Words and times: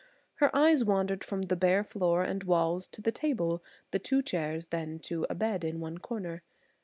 Her 0.37 0.49
eyes 0.55 0.83
wandered 0.83 1.23
from 1.23 1.43
the 1.43 1.55
bare 1.55 1.83
floor 1.83 2.23
and 2.23 2.43
walls 2.43 2.87
to 2.87 3.03
the 3.03 3.11
table, 3.11 3.61
the 3.91 3.99
two 3.99 4.23
chairs, 4.23 4.65
and 4.71 4.71
then 4.93 4.99
to 5.01 5.27
a 5.29 5.35
bed 5.35 5.63
in 5.63 5.79
one 5.79 5.99
corner. 5.99 6.41